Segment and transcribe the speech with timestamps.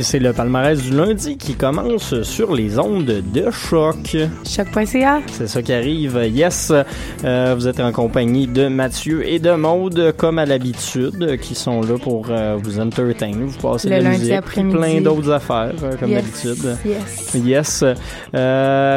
[0.00, 4.16] C'est le palmarès du lundi qui commence sur les ondes de choc.
[4.44, 5.20] Choc.ca.
[5.28, 6.20] C'est ça qui arrive.
[6.32, 6.72] Yes,
[7.24, 11.80] euh, vous êtes en compagnie de Mathieu et de Maude, comme à l'habitude, qui sont
[11.80, 15.74] là pour euh, vous entertain, vous passer Le de la lundi musique, plein d'autres affaires,
[15.84, 16.76] euh, comme Yes, d'habitude.
[16.84, 17.34] Yes.
[17.34, 17.84] Yes.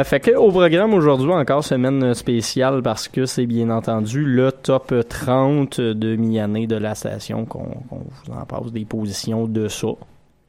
[0.08, 4.92] Fait que au programme aujourd'hui encore semaine spéciale parce que c'est bien entendu le top
[5.08, 9.88] 30 de mi-année de la station qu'on qu'on vous en passe des positions de ça.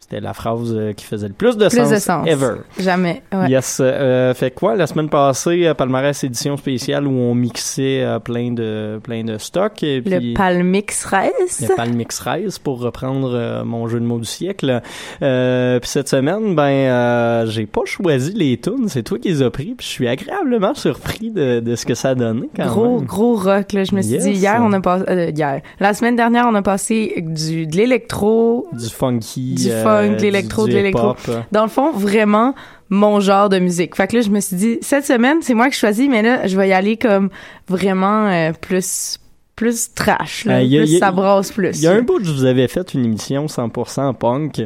[0.09, 2.27] C'était la phrase euh, qui faisait le plus de Plus sens, de sens.
[2.27, 2.55] ever.
[2.79, 3.21] Jamais.
[3.31, 3.49] Ouais.
[3.51, 3.79] Yes.
[3.79, 8.99] Euh, fait quoi la semaine passée Palmarès édition spéciale où on mixait euh, plein de
[9.03, 11.61] plein de stocks et puis Le Palmix Race.
[11.61, 14.81] le Palmix Rise pour reprendre euh, mon jeu de mots du siècle.
[15.21, 19.43] Euh, puis cette semaine, ben euh, j'ai pas choisi les tunes, c'est toi qui les
[19.43, 19.75] as pris.
[19.77, 23.05] Puis je suis agréablement surpris de, de ce que ça a donné quand Gros, même.
[23.05, 23.83] gros rock, là.
[23.83, 24.23] Je me suis Yes.
[24.23, 25.61] dit, hier, on a passé, hier.
[25.79, 28.67] La semaine dernière, on a passé du, de l'électro.
[28.73, 29.69] Du funky, Du
[30.07, 31.11] funk, de l'électro, de l'électro.
[31.13, 31.43] hip-hop.
[31.51, 32.55] Dans le fond, vraiment
[32.89, 33.95] mon genre de musique.
[33.95, 36.47] Fait que là, je me suis dit, cette semaine, c'est moi qui choisis, mais là,
[36.47, 37.29] je vais y aller comme
[37.67, 39.19] vraiment euh, plus,
[39.55, 40.57] plus trash, là.
[40.57, 41.77] Euh, y a- plus a- ça brasse plus.
[41.77, 44.61] Il y a un bout, je vous avais fait une émission 100% punk.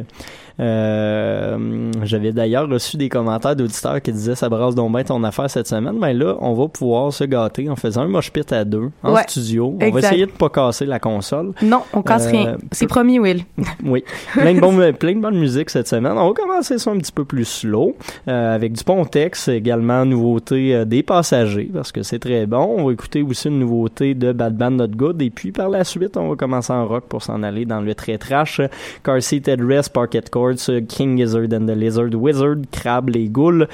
[0.60, 5.48] Euh, J'avais d'ailleurs reçu des commentaires d'auditeurs qui disaient ça brasse donc bien ton affaire
[5.50, 5.96] cette semaine.
[6.00, 9.12] Mais là, on va pouvoir se gâter en faisant un mosh pit à deux en
[9.14, 9.74] Ouais, studio.
[9.76, 9.92] On exact.
[10.02, 11.52] va essayer de pas casser la console.
[11.62, 12.56] Non, on casse Euh, rien.
[12.72, 13.42] C'est promis, Will.
[13.84, 16.12] Oui, plein de, bon, plein de bonne musique cette semaine.
[16.16, 17.96] On va commencer ça un petit peu plus slow,
[18.28, 22.74] euh, avec du Pontex, également nouveauté des passagers, parce que c'est très bon.
[22.78, 25.84] On va écouter aussi une nouveauté de Bad Band Not Good, et puis par la
[25.84, 28.60] suite, on va commencer en rock pour s'en aller dans le très trash.
[29.02, 33.66] Car Seat Headrest, Parket Chords, euh, King Gizzard and the Lizard Wizard, Crab les Ghouls,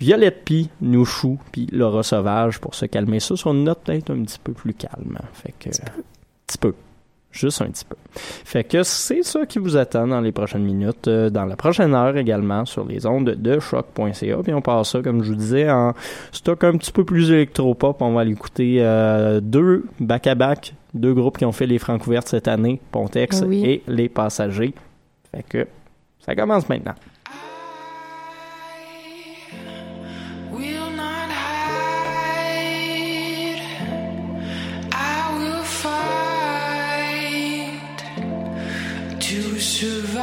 [0.00, 4.22] Violette Pie, Nouchou, puis Laura Sauvage, pour se calmer ça sur une note peut-être un
[4.22, 5.18] petit peu plus calme.
[5.32, 6.74] Fait que, petit peu.
[7.30, 7.94] Juste un petit peu.
[8.14, 11.94] Fait que c'est ça qui vous attend dans les prochaines minutes, euh, dans la prochaine
[11.94, 14.36] heure également sur les ondes de choc.ca.
[14.42, 15.92] Puis on passe ça, comme je vous disais, en
[16.32, 18.00] stock un petit peu plus électropop.
[18.00, 22.28] On va aller écouter euh, deux back-à-back, deux groupes qui ont fait les francs ouvertes
[22.28, 23.62] cette année, Pontex Oui.
[23.64, 24.72] et Les Passagers.
[25.30, 25.66] Fait que
[26.28, 26.94] ça commence maintenant.
[30.50, 31.62] will not hide.
[34.92, 36.02] I will fight
[39.20, 40.18] to survive.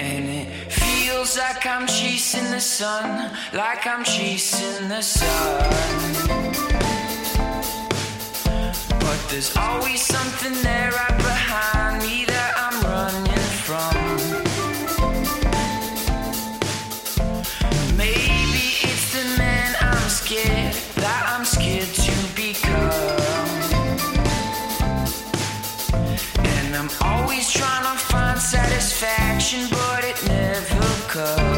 [0.00, 6.63] And it feels like I'm chasing the sun, like I'm chasing the sun.
[9.34, 13.92] There's always something there right behind me that I'm running from.
[17.96, 23.50] Maybe it's the man I'm scared that I'm scared to become.
[26.38, 31.53] And I'm always trying to find satisfaction, but it never comes.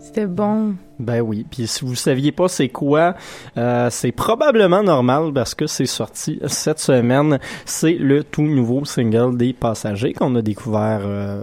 [0.00, 0.74] C'était bon.
[0.98, 3.14] Ben oui, puis si vous saviez pas c'est quoi,
[3.56, 7.38] euh, c'est probablement normal parce que c'est sorti cette semaine.
[7.66, 11.42] C'est le tout nouveau single des Passagers qu'on a découvert euh,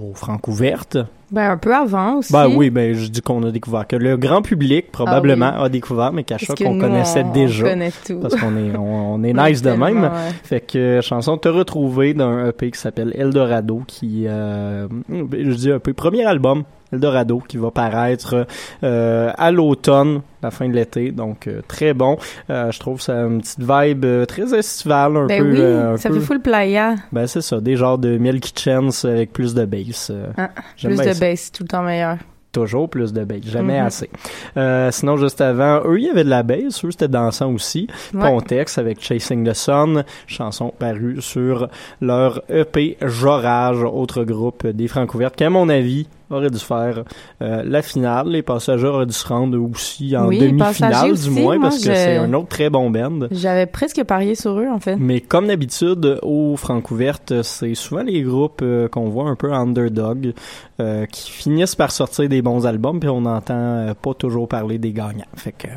[0.00, 0.98] au Francouverte.
[1.30, 2.32] Ben, un peu avant aussi.
[2.32, 5.68] Ben oui, ben je dis qu'on a découvert que le grand public probablement Ah a
[5.68, 6.34] découvert, mais que
[6.64, 7.66] qu'on connaissait on- déjà.
[7.66, 8.18] On connaît tout.
[8.18, 10.02] Parce qu'on est, on, on est nice de même.
[10.02, 10.08] ouais.
[10.42, 15.78] Fait que chanson te retrouver d'un EP qui s'appelle Eldorado qui euh, je dis un
[15.78, 18.46] peu premier album Eldorado qui va paraître
[18.84, 22.16] euh, à l'automne, la fin de l'été, donc euh, très bon.
[22.50, 25.50] Euh, je trouve ça une petite vibe euh, très estivale un Ben peu.
[25.50, 26.94] oui, euh, un ça peu- fait full playa.
[27.12, 30.10] Ben c'est ça, des genres de Milky Chance avec plus de bass.
[30.10, 30.50] euh, Ah,
[30.82, 31.20] Plus de ça.
[31.20, 32.16] bass, tout le temps meilleur.
[32.52, 33.86] Toujours plus de bass, jamais Mhm.
[33.86, 34.10] assez.
[34.56, 37.86] Euh, sinon, juste avant, eux, il y avait de la bass, eux, c'était dansant aussi.
[38.12, 38.20] Ouais.
[38.28, 41.68] Pontex avec Chasing the Sun, chanson parue sur
[42.00, 47.04] leur EP Jorage, autre groupe des Francouvertes, qui, à mon avis, aurait dû faire
[47.42, 48.28] euh, la finale.
[48.28, 51.94] Les passagers auraient dû se rendre aussi en Oui, demi-finale, du moins, moi, parce que
[51.94, 53.26] c'est un autre très bon band.
[53.30, 54.96] J'avais presque parié sur eux, en fait.
[54.96, 60.32] Mais comme d'habitude, aux Francouvertes, c'est souvent les groupes euh, qu'on voit un peu underdog
[60.80, 64.92] euh, qui finissent par sortir des bons albums, puis on n'entend pas toujours parler des
[64.92, 65.24] gagnants.
[65.36, 65.68] Fait que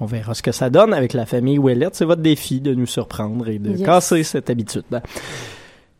[0.00, 1.96] on verra ce que ça donne avec la famille Ouellette.
[1.96, 3.82] C'est votre défi de nous surprendre et de Yes.
[3.82, 4.84] casser cette habitude.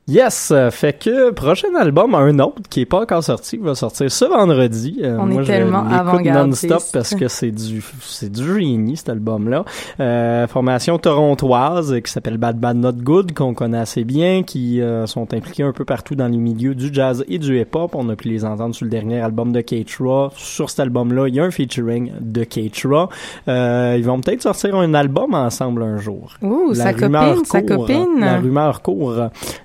[0.09, 4.11] Yes, euh, fait que prochain album, un autre qui est pas encore sorti, va sortir
[4.11, 5.00] ce vendredi.
[5.03, 6.65] Euh, On est moi, tellement avant-gardiste.
[6.71, 9.67] non-stop parce que c'est du c'est du génie cet album-là.
[10.00, 14.81] Euh, formation torontoise euh, qui s'appelle Bad Bad Not Good qu'on connaît assez bien, qui
[14.81, 17.95] euh, sont impliqués un peu partout dans les milieux du jazz et du hip-hop.
[17.95, 20.31] On a pu les entendre sur le dernier album de Keitra.
[20.37, 23.11] Sur cet album-là, il y a un featuring de Keitra.
[23.47, 26.33] Euh, ils vont peut-être sortir un album ensemble un jour.
[26.41, 28.21] Ouh, La sa rumeur copine, sa copine.
[28.21, 29.15] La rumeur court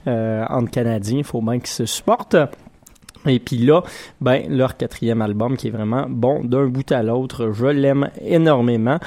[0.08, 1.20] euh, entre Canadiens.
[1.20, 2.38] Il faut bien qu'ils se supportent.
[3.26, 3.84] Et puis là,
[4.20, 9.00] ben leur quatrième album qui est vraiment bon d'un bout à l'autre, je l'aime énormément.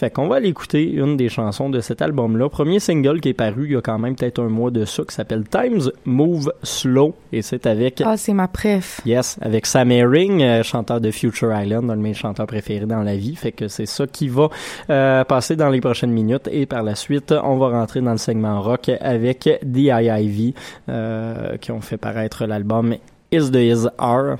[0.00, 2.48] Fait qu'on va aller écouter une des chansons de cet album-là.
[2.48, 5.02] Premier single qui est paru il y a quand même peut-être un mois de ça,
[5.04, 7.14] qui s'appelle Times Move Slow.
[7.32, 9.02] Et c'est avec Ah, c'est ma préf.
[9.04, 13.02] Yes, avec Sam Herring, euh, chanteur de Future Island, un de mes chanteurs préférés dans
[13.02, 13.36] la vie.
[13.36, 14.48] Fait que c'est ça qui va
[14.88, 16.48] euh, passer dans les prochaines minutes.
[16.50, 20.54] Et par la suite, on va rentrer dans le segment rock avec DIIV,
[20.88, 22.94] euh, qui ont fait paraître l'album
[23.30, 24.38] Is the Is Are.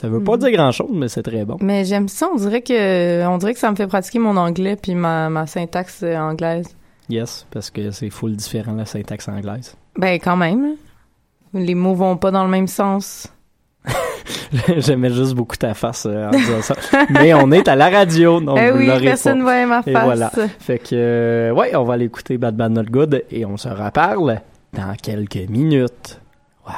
[0.00, 0.38] Ça veut pas Mhm.
[0.38, 1.56] dire grand-chose, mais c'est très bon.
[1.60, 4.76] Mais j'aime ça, on dirait que on dirait que ça me fait pratiquer mon anglais
[4.80, 6.68] puis ma, ma syntaxe euh, anglaise.
[7.08, 9.74] Yes, parce que c'est full différent la syntaxe anglaise.
[9.96, 10.76] Ben quand même.
[11.52, 13.26] Les mots vont pas dans le même sens.
[14.76, 16.74] J'aimais juste beaucoup ta face euh, en disant ça.
[17.10, 19.66] mais on est à la radio, donc eh vous oui, personne pas.
[19.66, 20.04] ma Et face.
[20.04, 20.30] voilà.
[20.60, 23.68] Fait que, euh, ouais, on va aller écouter Bad Bad Not Good et on se
[23.68, 24.40] reparle
[24.74, 26.20] dans quelques minutes.
[26.66, 26.72] I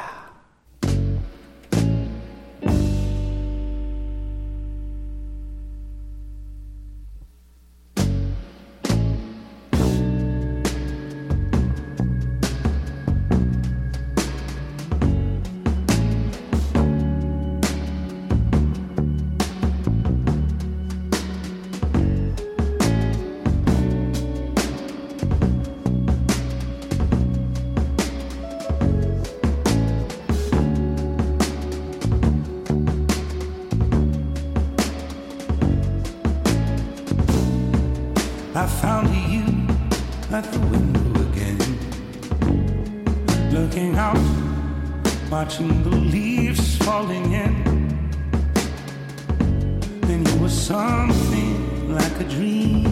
[40.40, 41.59] at the window again,
[43.52, 44.25] looking out,
[45.30, 47.54] watching the leaves falling in.
[50.11, 52.89] And you were something like a dream.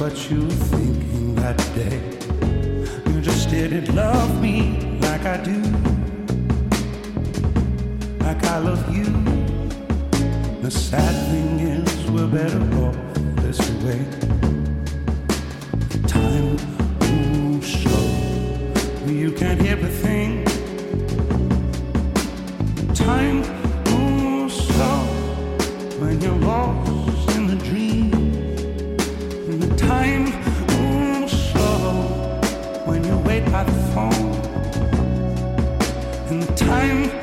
[0.00, 2.00] what you were thinking that day.
[3.12, 5.60] You just didn't love me like I do,
[8.20, 9.04] like I love you.
[10.62, 12.96] The sad thing is, we're better off
[13.42, 14.02] this way.
[16.06, 16.56] Time
[17.00, 20.09] moves slow, you can't hear a thing.
[36.80, 37.19] time.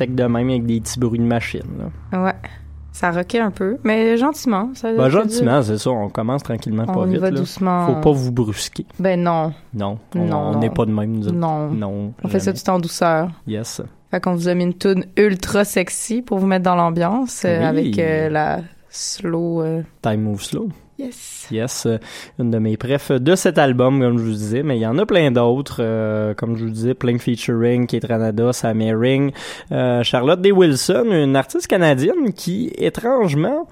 [0.00, 1.62] Sec de même avec des petits bruits de machine.
[2.12, 2.24] Là.
[2.24, 2.34] Ouais.
[2.92, 4.70] Ça roquait un peu, mais gentiment.
[4.74, 5.90] Ça, Ben, gentiment, c'est ça.
[5.90, 7.20] On commence tranquillement, pas On y vite.
[7.20, 7.38] va là.
[7.38, 7.86] doucement.
[7.86, 8.84] Faut pas vous brusquer.
[8.98, 9.52] Ben non.
[9.72, 11.36] Non, on n'est pas de même, nous autres.
[11.36, 11.70] Non.
[11.70, 12.12] Non.
[12.24, 13.30] On fait ça tout en douceur.
[13.46, 13.80] Yes.
[14.10, 17.62] Fait qu'on vous a mis une tune ultra sexy pour vous mettre dans l'ambiance euh,
[17.64, 18.58] avec euh, la
[18.88, 19.62] slow.
[19.62, 20.68] euh, Time Move Slow.
[21.00, 21.48] Yes.
[21.50, 21.98] Yes, euh,
[22.38, 24.98] une de mes prefs de cet album, comme je vous disais, mais il y en
[24.98, 29.32] a plein d'autres, euh, comme je vous disais, plein featuring, Kate Ranada, Sam Herring,
[29.72, 33.66] euh, Charlotte Day Wilson, une artiste canadienne qui, étrangement,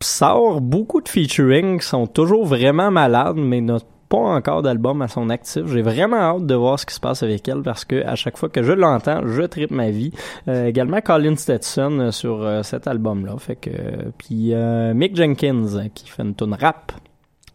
[0.00, 3.78] sort beaucoup de featuring qui sont toujours vraiment malades, mais n'a
[4.12, 5.62] pas encore d'album à son actif.
[5.68, 8.36] J'ai vraiment hâte de voir ce qui se passe avec elle parce que à chaque
[8.36, 10.12] fois que je l'entends, je tripe ma vie.
[10.48, 13.36] Euh, également Colin Stetson euh, sur euh, cet album-là.
[13.38, 13.70] Fait que
[14.18, 16.92] puis euh, Mick Jenkins qui fait une tune rap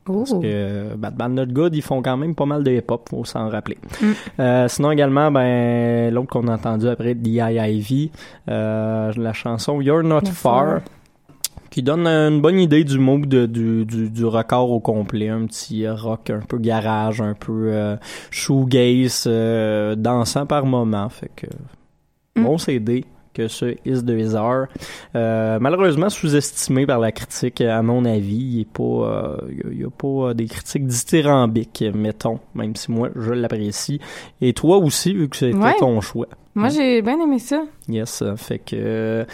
[0.03, 3.49] parce que Batman Not Good, ils font quand même pas mal de hip-hop, faut s'en
[3.49, 3.77] rappeler.
[4.01, 4.67] Mm.
[4.69, 8.11] Sinon également, ben l'autre qu'on a entendu après, D.I.I.V.,
[8.47, 10.79] la chanson You're Not Far.
[11.69, 15.87] Qui donne une bonne idée du de- du, du, du record au complet, un petit
[15.87, 17.95] rock un peu garage, un peu euh,
[18.31, 21.47] shoegaze, euh, dansant par moment, fait que
[22.35, 22.43] Mm.
[22.43, 23.03] bon CD
[23.33, 24.65] que ce Is the Bizarre.
[25.15, 28.35] Euh, malheureusement sous-estimé par la critique, à mon avis.
[28.61, 29.37] Il pas, euh,
[29.71, 33.99] il y a, pas des critiques dithyrambiques, mettons, même si moi je l'apprécie.
[34.41, 35.75] Et toi aussi, vu que c'était Ouais.
[35.79, 36.27] ton choix.
[36.59, 37.63] Moi, j'ai bien aimé ça.
[37.87, 39.25] Yes, euh, fait que euh,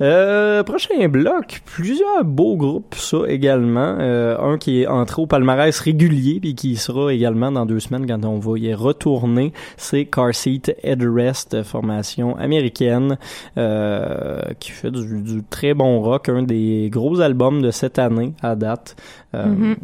[0.00, 3.96] euh, prochain bloc, plusieurs beaux groupes, ça également.
[4.00, 8.06] Euh, un qui est entré au palmarès régulier puis qui sera également dans deux semaines
[8.06, 13.16] quand on va y retourner, c'est Car Seat Headrest, formation américaine
[13.56, 18.32] euh, qui fait du, du très bon rock, un des gros albums de cette année
[18.42, 18.96] à date.
[19.34, 19.76] Euh, Mhm.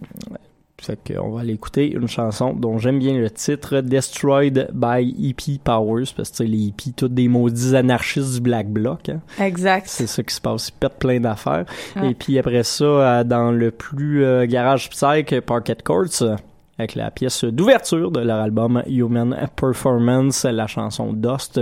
[0.80, 5.58] Fait qu'on va aller écouter une chanson dont j'aime bien le titre, Destroyed by EP
[5.62, 9.08] Powers, parce que les EP, tous des maudits anarchistes du Black Bloc.
[9.08, 9.20] Hein.
[9.40, 9.86] Exact.
[9.88, 11.64] C'est ça qui se passe, ils pètent plein d'affaires.
[11.96, 12.10] Ouais.
[12.10, 16.38] Et puis après ça, euh, dans le plus euh, garage psych, Parquet Courts,
[16.78, 21.60] avec la pièce d'ouverture de leur album Human Performance, la chanson Dust,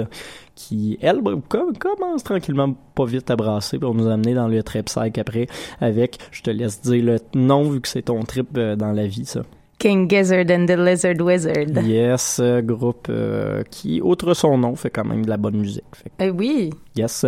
[0.55, 4.62] qui, elle, ben, com- commence tranquillement pas vite à brasser pour nous amener dans le
[4.62, 5.46] trip psych après
[5.81, 9.07] avec, je te laisse dire le nom vu que c'est ton trip euh, dans la
[9.07, 9.42] vie, ça.
[9.79, 11.85] King Gizzard and the Lizard Wizard.
[11.85, 15.85] Yes, groupe euh, qui, outre son nom, fait quand même de la bonne musique.
[15.94, 16.70] Fait Eh oui.
[16.96, 17.26] yes,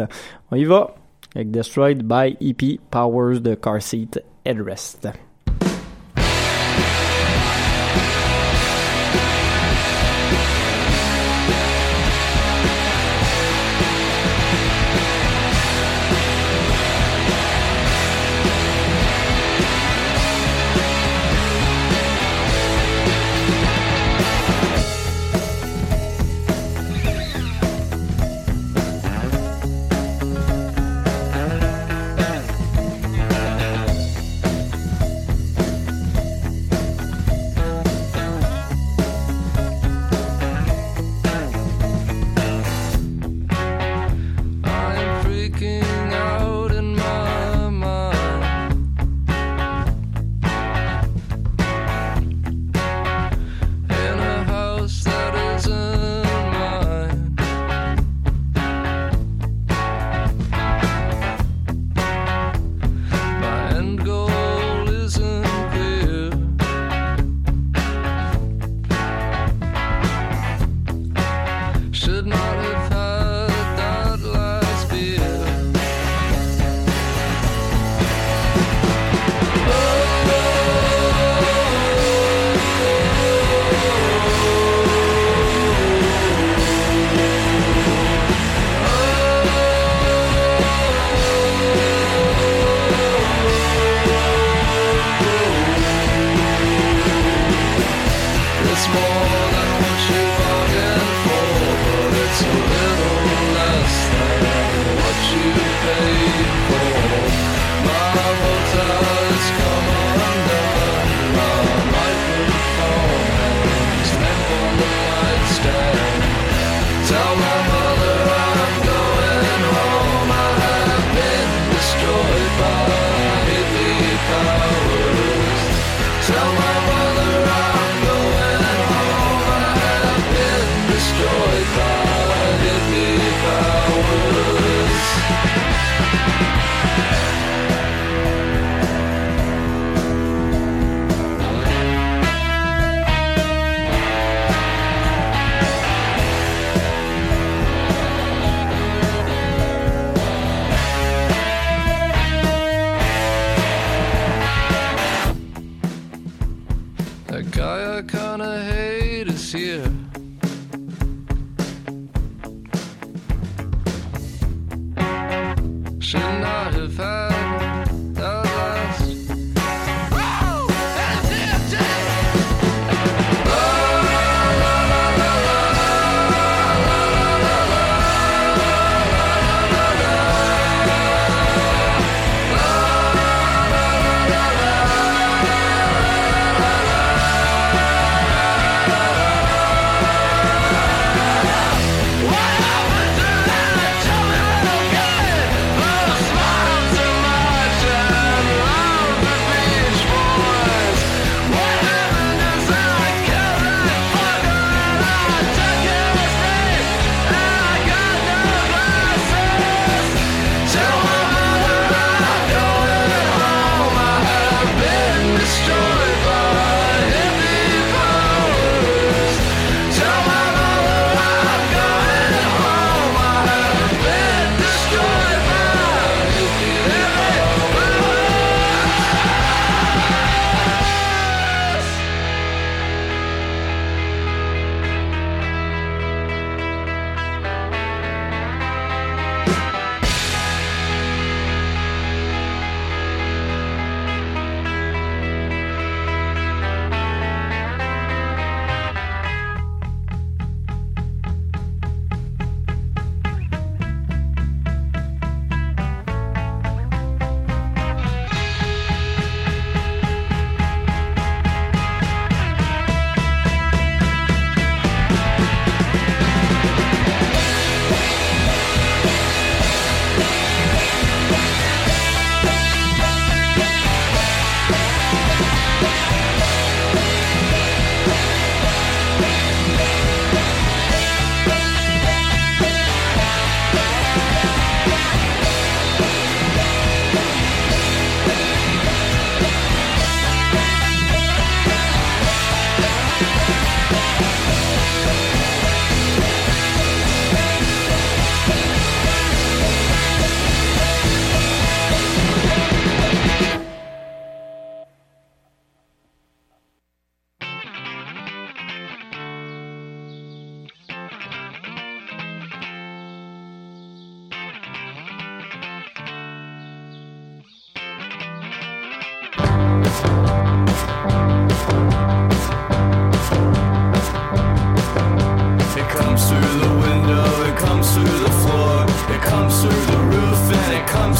[0.51, 0.94] on y va
[1.35, 5.07] avec Destroyed by EP Powers de Car Seat Headrest.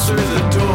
[0.09, 0.68] Through the door.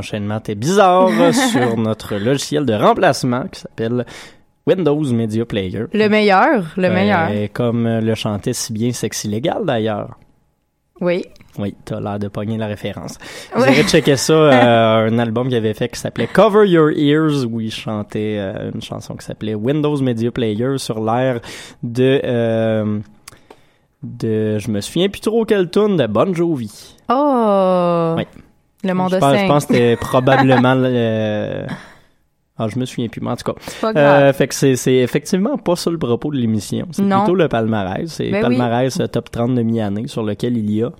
[0.00, 1.08] Excusez, l'enchaînement était bizarre
[1.52, 4.04] sur notre logiciel de remplacement qui s'appelle
[4.66, 5.84] Windows Media Player.
[5.92, 7.28] Le meilleur, le Euh, meilleur.
[7.52, 10.16] Comme euh, le chantait si bien Sexy Légal d'ailleurs.
[11.00, 11.24] Oui.
[11.58, 13.16] Oui, t'as l'air de pogner la référence.
[13.56, 17.46] Vous avez checké ça, euh, un album qu'il avait fait qui s'appelait Cover Your Ears,
[17.50, 21.40] où il chantait euh, une chanson qui s'appelait Windows Media Player sur l'air
[21.82, 22.20] de...
[22.22, 22.98] euh,
[24.02, 24.58] de...
[24.58, 26.96] Je me souviens plus trop quelle tune de Bon Jovi.
[27.08, 28.14] Oh!
[28.18, 28.24] Oui.
[28.84, 30.74] Le monde je de pense, je pense que c'était probablement...
[30.74, 31.66] le-
[32.58, 33.58] Ah, je me souviens plus, mais en tout cas.
[33.66, 34.22] C'est pas grave.
[34.22, 36.86] Euh, fait que c'est, c'est effectivement pas ça le propos de l'émission.
[36.92, 37.20] C'est Non.
[37.24, 38.06] plutôt le palmarès.
[38.10, 38.56] C'est Ben oui.
[38.58, 40.90] palmarès euh, top 30 de mi-année sur lequel il y a.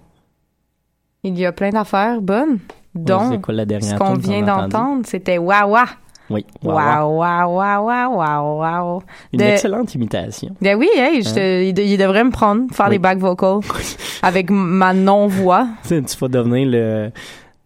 [1.22, 2.58] Il y a plein d'affaires bonnes,
[2.94, 5.84] c'est dont quoi la dernière ce qu'on vient d'entendre, c'était Wawa.
[6.30, 6.46] Oui.
[6.62, 7.06] Wawa.
[7.06, 9.02] Waouh, waouh, waouh, waouh.
[9.34, 10.54] Une De- excellente imitation.
[10.62, 12.92] Ben oui, hey, je te- il, de- il devrait me prendre, faire Oui.
[12.92, 13.60] les back vocals
[14.22, 15.66] avec ma non-voix.
[15.82, 17.10] Tu sais, tu vas devenir le,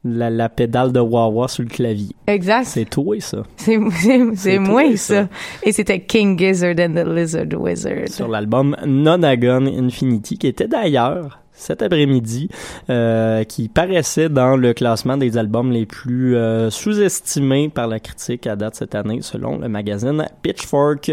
[0.05, 2.15] la, la pédale de Wawa sur le clavier.
[2.27, 2.65] Exact.
[2.65, 3.43] C'est toi, ça.
[3.57, 5.23] C'est c'est- c'est C'est moi, ça.
[5.23, 5.29] ça.
[5.63, 8.09] Et c'était King Gizzard and the Lizard Wizard.
[8.09, 12.49] Sur l'album Nonagon Infinity, qui était d'ailleurs cet après-midi,
[12.91, 18.47] euh, qui paraissait dans le classement des albums les plus euh, sous-estimés par la critique
[18.49, 21.13] à date cette année, selon le magazine Pitchfork.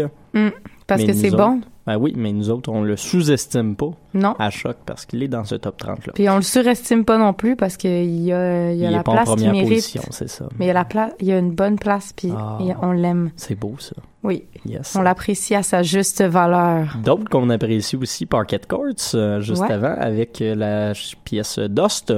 [0.86, 1.60] Parce Mais que c'est bon.
[1.86, 4.36] Ben oui, mais nous autres, on le sous-estime pas Non.
[4.38, 6.12] à choc parce qu'il est dans ce top 30-là.
[6.14, 8.92] Puis on le surestime pas non plus parce qu'il y a, il y a Il
[8.92, 9.68] la est pas en place qu'il première mérite.
[9.70, 10.48] position, c'est ça.
[10.58, 12.58] Mais il y a la place, il y a une bonne place puis Ah.
[12.82, 13.30] on l'aime.
[13.36, 13.96] C'est beau, ça.
[14.22, 14.94] Oui, Yes.
[14.96, 16.96] on l'apprécie à sa juste valeur.
[17.04, 19.72] D'autres qu'on apprécie aussi, Parquet Courts, euh, juste Ouais.
[19.72, 20.92] avant, avec euh, la
[21.24, 22.14] pièce Dust.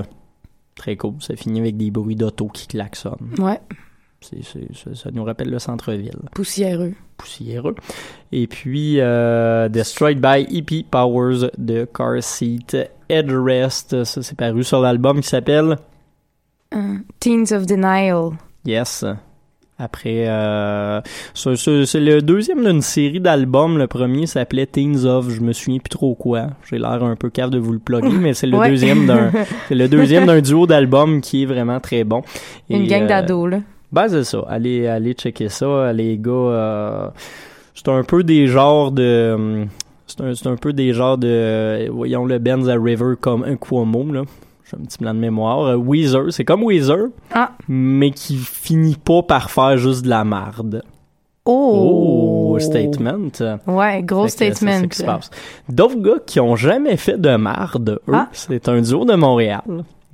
[0.74, 1.14] Très cool.
[1.20, 3.30] Ça finit avec des bruits d'auto qui klaxonnent.
[3.38, 3.60] Ouais,
[4.30, 6.18] Ça, ça nous rappelle le centre-ville.
[6.34, 6.92] poussiéreux.
[7.16, 7.74] Poussiéreux.
[8.32, 12.76] Et puis, euh, Destroyed by EP Powers de Car Seat
[13.08, 14.04] Headrest.
[14.04, 15.76] Ça, c'est paru sur l'album qui s'appelle
[16.74, 18.30] Euh, Teens of Denial.
[18.64, 19.04] Yes.
[19.76, 21.00] Après, euh,
[21.34, 21.50] c'est,
[22.00, 23.76] le deuxième d'une série d'albums.
[23.76, 26.46] Le premier s'appelait Teens of, je me souviens plus trop quoi.
[26.70, 28.68] J'ai l'air un peu cave de vous le plugger, mais c'est le Ouais.
[28.70, 29.32] deuxième d'un,
[29.70, 32.22] le deuxième d'un duo d'albums qui est vraiment très bon.
[32.70, 33.58] Une gang euh, d'ados, là.
[33.94, 34.44] Ben, c'est ça.
[34.48, 36.30] Allez, allez checker ça, les gars.
[36.32, 37.08] euh,
[37.74, 39.32] c'est un peu des genres de.
[39.34, 39.66] hum,
[40.06, 41.28] C'est un, un peu des genres de.
[41.30, 44.22] euh, Voyons le Benz à River comme un Cuomo, là.
[44.70, 45.60] J'ai un petit blanc de mémoire.
[45.66, 47.52] Euh, Weezer, c'est comme Weezer, Ah.
[47.68, 50.82] mais qui finit pas par faire juste de la marde.
[51.44, 52.52] Oh!
[52.54, 53.30] Oh, statement.
[53.66, 54.80] Ouais, gros statement.
[55.68, 58.28] D'autres gars qui ont jamais fait de marde, eux, Ah.
[58.32, 59.60] c'est un duo de Montréal.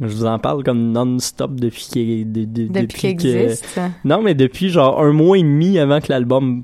[0.00, 3.78] Je vous en parle comme non-stop depuis qu'il de- de- Depuis qu'il que- existe.
[4.04, 6.62] non, mais depuis genre un mois et demi avant que l'album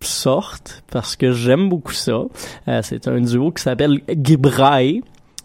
[0.00, 2.22] sorte, parce que j'aime beaucoup ça.
[2.68, 5.00] Euh, c'est un duo qui s'appelle Gibrae.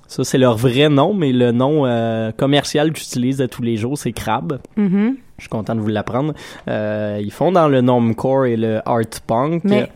[0.07, 3.77] Ça, c'est leur vrai nom, mais le nom euh, commercial qu'ils utilisent à tous les
[3.77, 4.59] jours, c'est Crab.
[4.77, 5.15] Mhm.
[5.37, 6.35] Je suis content de vous l'apprendre.
[6.67, 9.63] Euh, ils font dans le normcore et le art punk.
[9.63, 9.89] Mais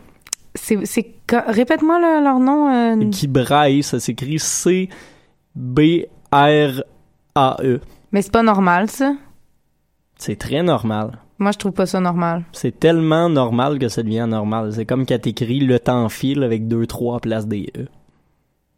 [0.56, 0.76] c'est,
[1.46, 3.12] répète-moi le- leur nom.
[3.12, 4.40] Gibrae, ça s'écrit
[7.38, 7.80] C-B-R-A-E.
[8.12, 9.14] Mais c'est pas normal, ça.
[10.16, 11.18] C'est très normal.
[11.38, 12.44] Moi, je trouve pas ça normal.
[12.52, 14.72] C'est tellement normal que ça devient normal.
[14.72, 17.86] C'est comme quand t'écris le temps file avec deux, trois à place des E.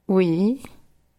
[0.09, 0.61] Oui.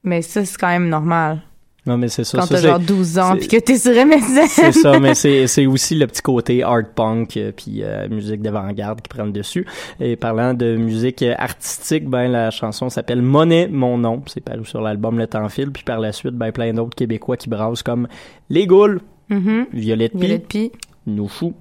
[0.04, 1.42] Mais ça, c'est quand même normal.
[1.86, 2.40] Non, mais c'est ça.
[2.40, 4.48] Quand t'as genre 12 ans puis que t'es sur MSN.
[4.48, 9.02] C'est ça, mais c'est aussi le petit côté art punk euh, puis euh, musique d'avant-garde
[9.02, 9.66] qui prend le dessus.
[10.00, 14.64] Et parlant de musique euh, artistique, ben la chanson s'appelle Monnaie mon nom, c'est paru
[14.64, 17.84] sur l'album Le Temps file, puis par la suite ben plein d'autres québécois qui brassent
[17.84, 18.08] comme
[18.50, 19.02] Les Goules.
[19.30, 20.72] Violette Pie, Violette Pie.
[21.08, 21.56] Nous Fous.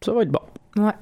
[0.00, 0.40] Ça va être bon.
[0.76, 0.92] Ouais.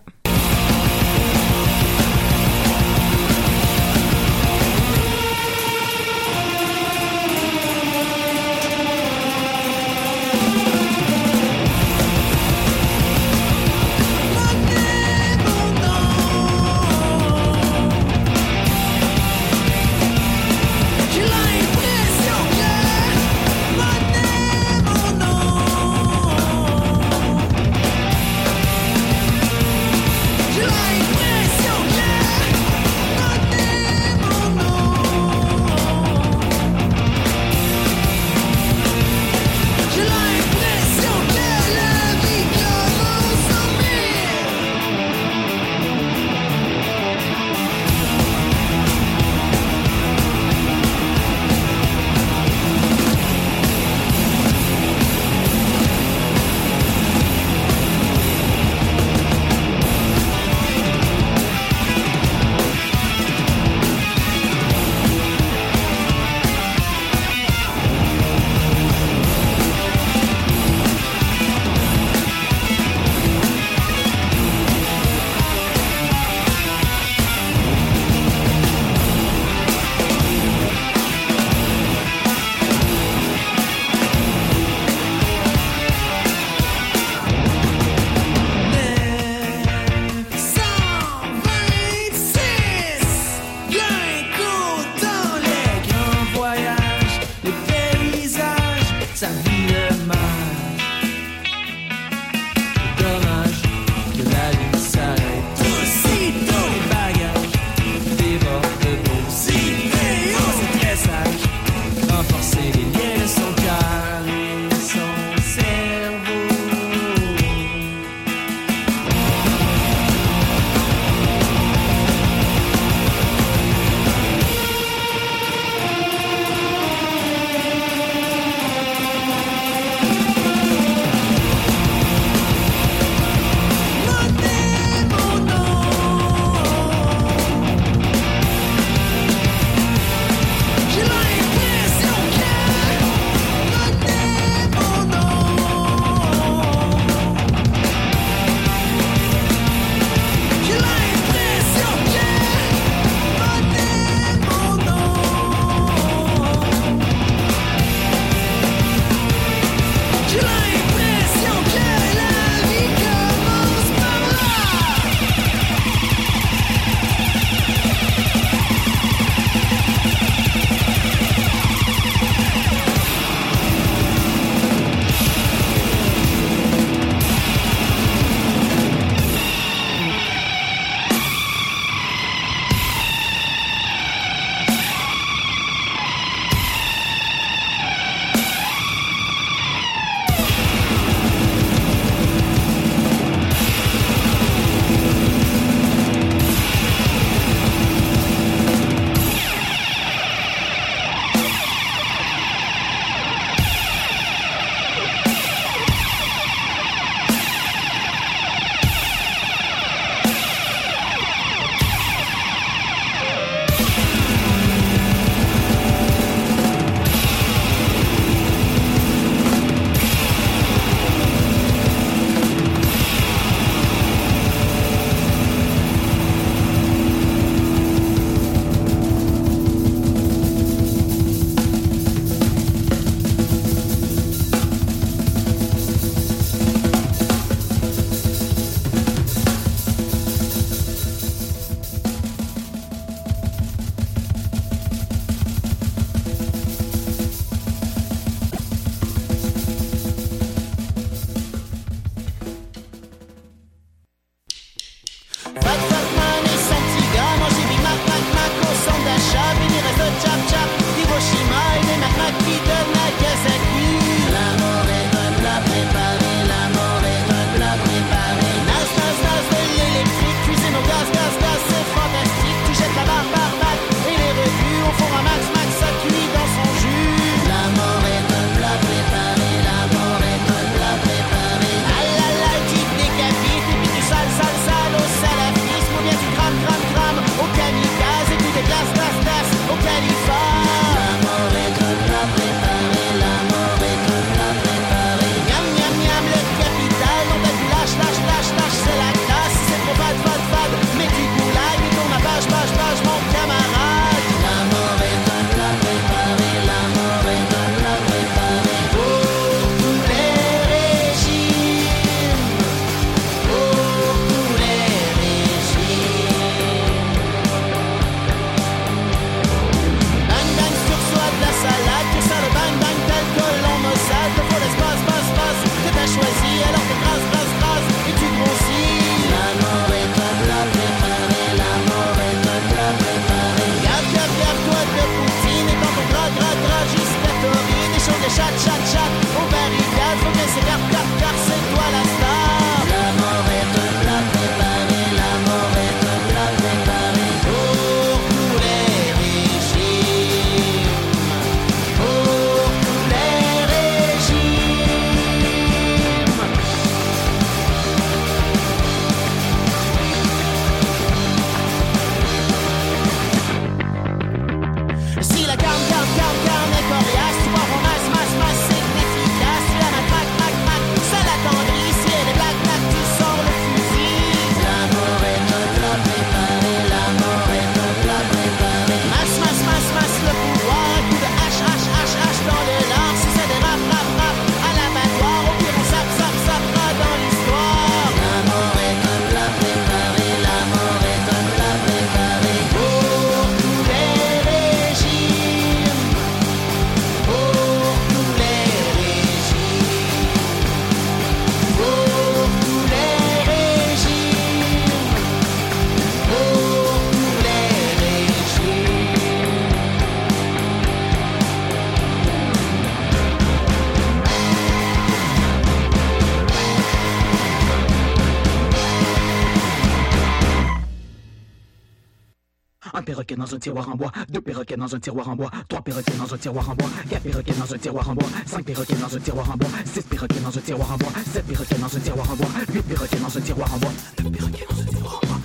[423.56, 426.70] tiroir en bois, deux perroquets dans un tiroir en bois, trois perroquets dans un tiroir
[426.70, 429.56] en bois, quatre perroquets dans un tiroir en bois, cinq perroquets dans un tiroir en
[429.56, 432.48] bois, six perroquets dans un tiroir en bois, sept perroquets dans un tiroir en bois,
[432.72, 433.92] huit perroquets dans un tiroir en bois,
[434.22, 435.37] neuf perroquets dans un tiroir en bois.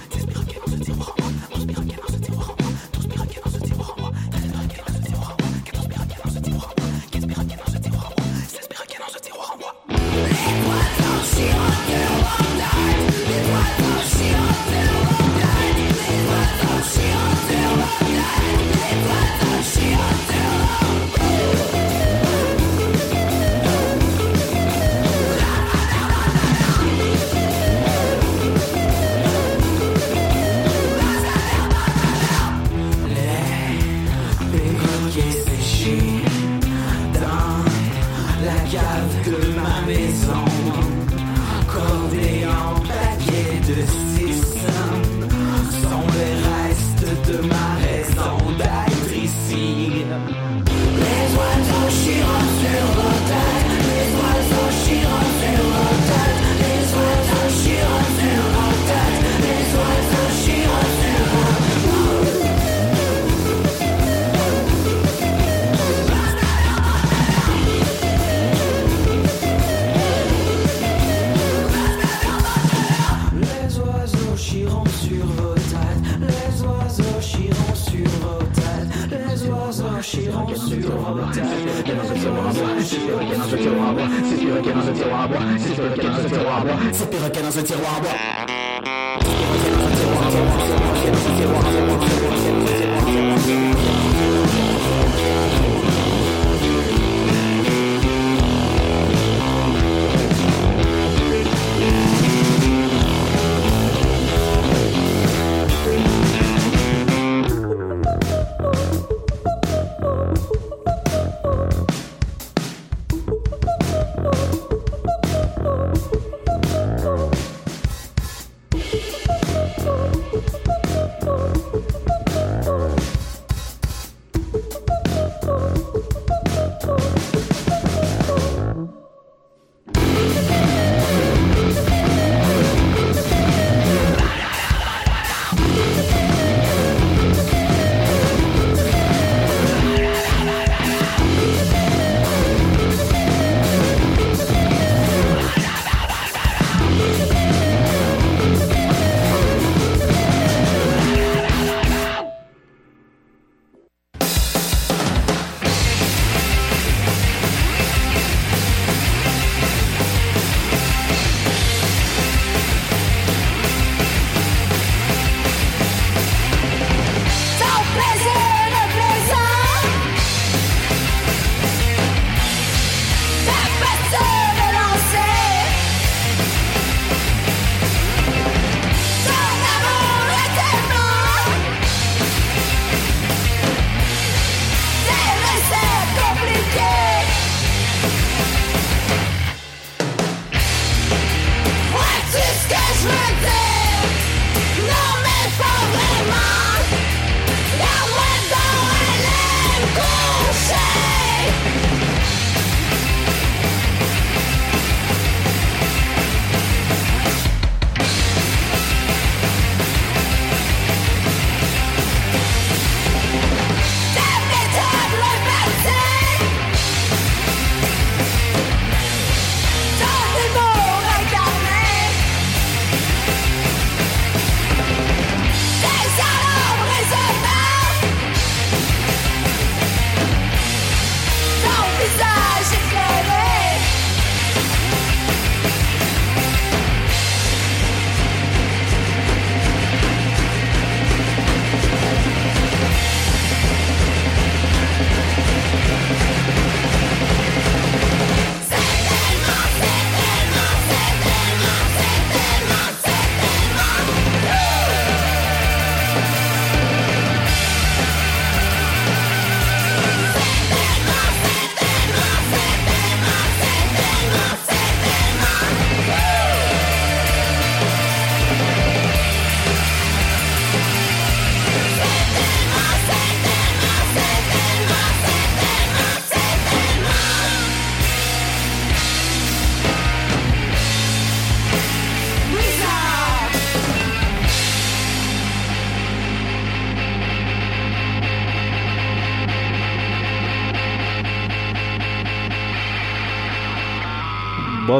[87.54, 88.08] 是青蛙不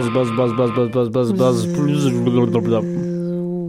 [0.10, 2.86] Buzz, buzz, buzz, buzz, buzz, buzz, buzz, buzz.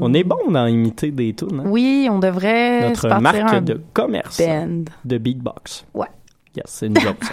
[0.00, 1.60] On est bon dans imiter des tunes.
[1.60, 1.68] hein?
[1.68, 4.84] Oui, on devrait se Notre partir marque un de commerce band.
[5.04, 5.84] de Big Box.
[5.94, 6.08] Ouais.
[6.56, 7.32] Yes, c'est une joke, ça.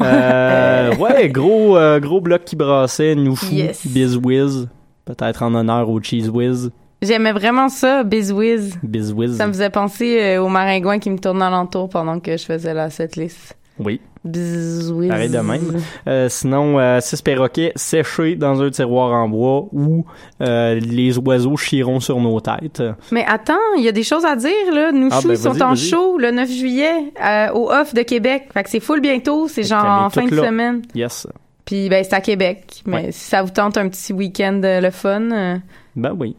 [0.04, 3.86] Euh, ouais, gros, euh, gros bloc qui brassait, nous fou, Yes.
[3.86, 4.68] Biz Whiz.
[5.04, 6.70] Peut-être en honneur au Cheese Whiz.
[7.02, 8.78] J'aimais vraiment ça, Bizwiz.
[8.82, 9.36] Biz Whiz.
[9.36, 12.72] Ça me faisait penser euh, au maringouin qui me tournait alentour pendant que je faisais
[12.74, 13.56] la setlist.
[13.78, 14.00] Oui.
[14.24, 15.08] Bizwiz.
[15.08, 15.80] Pareil de même.
[16.06, 20.04] Euh, sinon, euh, six perroquets séchés dans un tiroir en bois où
[20.40, 22.82] euh, les oiseaux chieront sur nos têtes.
[23.10, 24.92] Mais attends, il y a des choses à dire, là.
[24.92, 28.48] Nous Ah, Chou ben, sont en show le 9 juillet euh, au Off de Québec.
[28.54, 29.48] Fait que c'est full bientôt.
[29.48, 30.44] C'est genre en fin de là.
[30.46, 30.82] semaine.
[30.94, 31.26] Yes.
[31.64, 32.82] Puis, ben, c'est à Québec.
[32.86, 33.12] Mais Ouais.
[33.12, 35.60] si ça vous tente un petit week-end le fun,
[35.96, 36.36] Ben oui.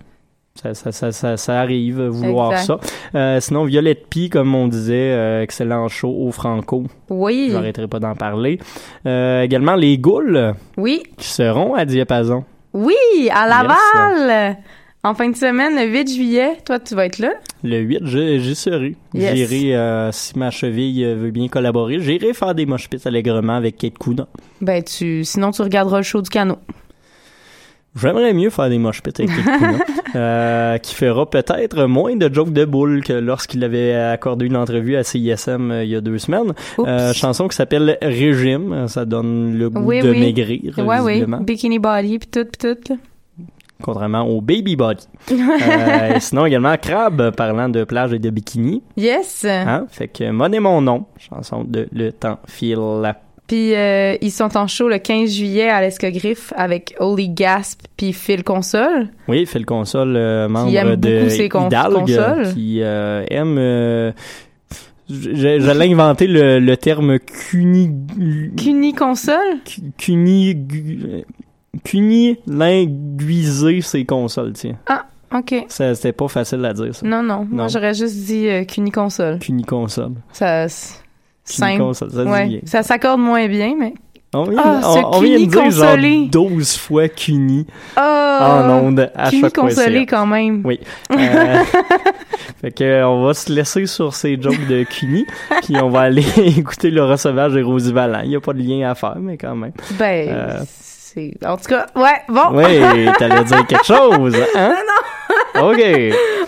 [0.63, 2.65] Ça, ça, ça, ça, ça arrive, vouloir Exact.
[2.65, 2.79] ça.
[3.19, 6.85] Euh, sinon, Violette Pie, comme on disait, euh, excellent show au Franco.
[7.09, 7.49] oui.
[7.51, 8.59] J'arrêterai pas d'en parler.
[9.05, 11.03] Euh, également, les Goules Oui.
[11.17, 12.45] qui seront à Diapason.
[12.73, 12.95] Oui,
[13.31, 14.57] à Laval!
[15.05, 16.51] En fin de semaine, le 8 juillet.
[16.65, 17.33] Toi, tu vas être là?
[17.61, 18.95] Le 8, je- j'y serai.
[19.13, 19.35] Yes.
[19.35, 23.77] J'irai, euh, si ma cheville veut bien collaborer, j'irai faire des mosh pits allègrement avec
[23.77, 24.27] Kate Kuna.
[24.61, 26.57] Ben, tu, sinon, tu regarderas le show du canot.
[27.95, 29.29] J'aimerais mieux faire des mosh pits avec
[30.15, 34.95] euh, qui fera peut-être moins de jokes de boule que lorsqu'il avait accordé une entrevue
[34.95, 36.53] à CISM euh, il y a deux semaines.
[36.79, 40.19] Euh, chanson qui s'appelle Régime, ça donne le goût Oui, de oui.
[40.19, 41.13] maigrir, oui.
[41.13, 42.93] visiblement, Bikini body, puis tout, puis tout.
[42.93, 42.99] là.
[43.81, 45.07] contrairement au Baby Body.
[45.31, 48.81] Euh, sinon également Crab, parlant de plage et de bikini.
[48.97, 49.45] Yes!
[49.47, 49.85] Hein?
[49.89, 53.13] Fait que Mon est mon nom, chanson de Le Temps file.
[53.53, 58.11] Puis euh, ils sont en show le 15 juillet à l'Escogriffe avec Holy Gasp puis
[58.11, 59.09] Phil Console.
[59.27, 61.49] Oui, Phil Console, euh, membre aime de ses
[62.51, 63.57] qui euh, aime...
[63.59, 64.11] euh,
[65.07, 67.91] J'allais inventer le, le terme cuni...
[68.57, 69.59] Cuni Console?
[69.65, 70.55] cu- cuni...
[70.55, 71.23] gu-
[71.83, 74.77] Cunilinguiser ses consoles, tiens.
[75.35, 75.65] OK.
[75.67, 77.05] Ça, C'était pas facile à dire, ça.
[77.05, 77.45] Non, non.
[77.49, 77.67] Moi, Non.
[77.67, 79.37] j'aurais juste dit euh, Cuni Console.
[79.39, 80.13] Cuniconsole.
[80.31, 80.65] Ça...
[81.45, 81.93] Simple.
[81.93, 82.61] Ça Ouais.
[82.65, 83.93] Ça s'accorde moins bien, mais...
[84.35, 86.27] On vient, Ah, ce on, on vient de dire genre cuni-consolé.
[86.31, 87.99] 12 fois cuni Oh!
[88.01, 90.63] en ondes à chaque Consolé, quand même.
[90.65, 90.79] Oui.
[91.11, 91.57] Euh,
[92.61, 95.23] fait que on va se laisser sur ces jokes de Cuny,
[95.63, 96.25] puis on va aller
[96.57, 98.21] écouter le recevage de Rosie Vallant.
[98.23, 99.73] Il n'y a pas de lien à faire, mais quand même.
[99.99, 100.59] Ben, Euh.
[100.81, 101.31] c'est...
[101.45, 102.53] En tout cas, ouais, bon.
[102.53, 104.69] Oui, t'allais dire quelque chose, hein?
[104.69, 105.03] Non,
[105.61, 105.81] OK.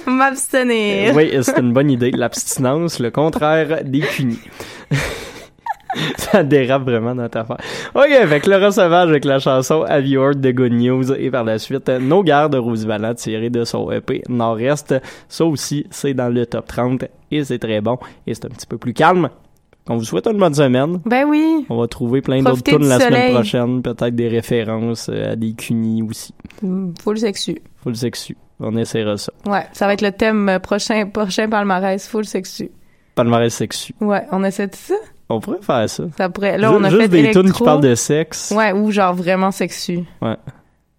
[0.07, 1.15] M'abstenir.
[1.15, 2.11] Oui, c'est une bonne idée.
[2.11, 4.39] L'abstinence, le contraire des cunis.
[6.17, 7.57] Ça dérape vraiment dans ta affaire.
[7.93, 11.31] OK, fait que le recevage avec la chanson Have You Heard the Good News et
[11.31, 14.95] par la suite Nos Guerres de Rosie Vallant tiré de son EP Nord-Est.
[15.29, 17.97] Ça aussi, c'est dans le top 30 et c'est très bon
[18.27, 19.29] et c'est un petit peu plus calme.
[19.87, 20.99] On vous souhaite une bonne semaine.
[21.05, 21.65] Ben oui.
[21.69, 25.53] On va trouver plein d'autres tunes la semaine prochaine, peut-être des références euh, à des
[25.53, 26.33] cunis aussi.
[27.01, 27.61] Full sexu.
[27.83, 28.35] Faut le sexu.
[28.59, 29.31] On essaiera ça.
[29.45, 32.69] Ouais, ça va être le thème euh, prochain, prochain palmarès, full sexu.
[33.15, 33.93] Palmarès sexu.
[34.01, 34.95] Ouais, on essaie de ça?
[35.29, 36.03] On pourrait faire ça.
[36.17, 36.57] Ça pourrait...
[36.57, 38.53] Là, on a Juste fait des tunes qui parlent de sexe.
[38.55, 40.01] Ouais, ou genre vraiment sexu.
[40.21, 40.35] Ouais.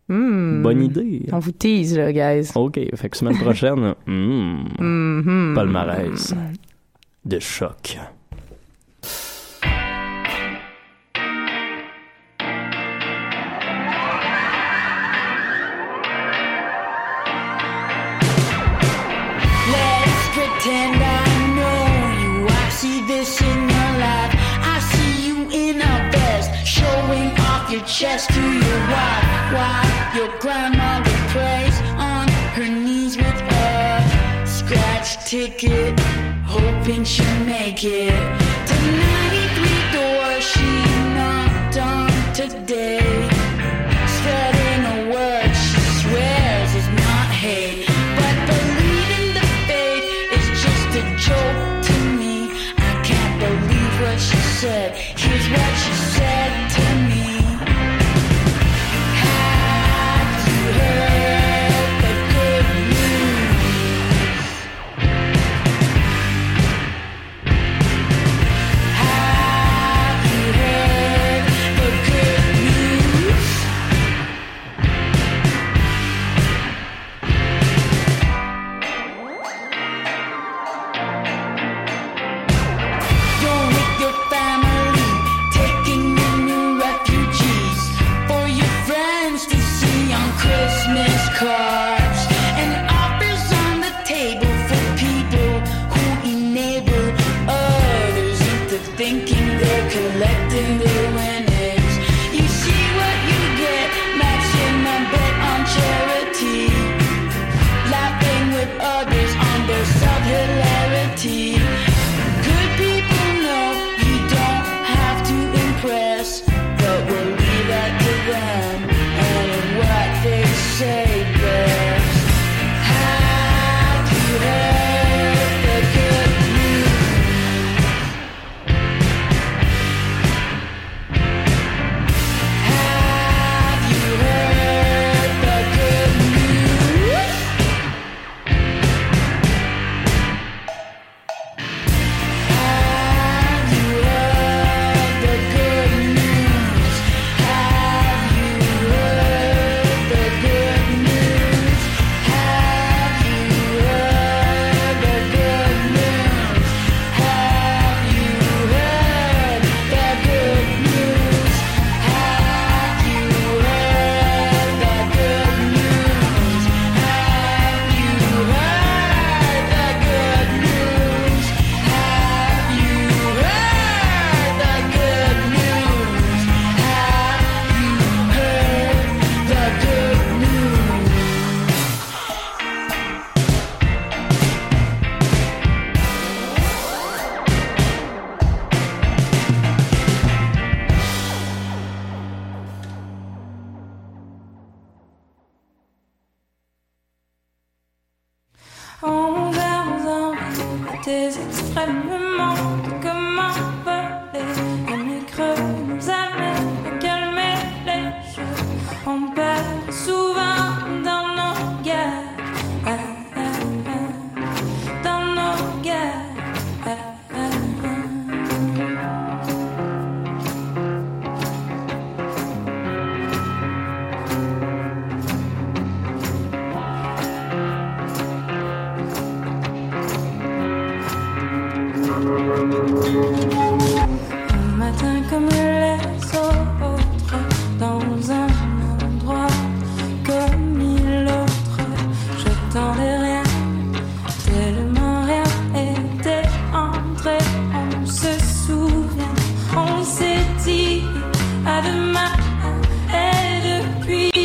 [0.08, 0.62] Hmm.
[0.62, 1.22] Bonne idée.
[1.32, 2.50] On vous tease, là, guys.
[2.54, 5.52] OK, fait que semaine prochaine, hmm, Mhm.
[5.54, 6.34] palmarès
[7.24, 7.98] de choc.
[27.86, 30.14] Chest to your wife.
[30.14, 35.98] Your grandmother prays on her knees with a scratch ticket,
[36.44, 38.65] hoping she'll make it.